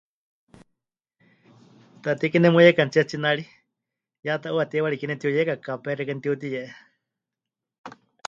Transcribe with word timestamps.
Taatei 2.05 2.31
Kie 2.31 2.41
nemuyeikanitsie 2.41 3.03
tsinari, 3.09 3.43
ya 4.25 4.33
tɨ 4.41 4.47
'uuwa 4.49 4.63
teiwari 4.69 4.99
kie 4.99 5.07
nepɨtiuyeika 5.09 5.55
kapé 5.65 5.89
xeikɨ́a 5.97 6.15
netiutiye'e. 6.17 6.67